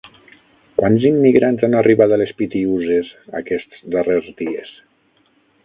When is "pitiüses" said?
2.41-3.13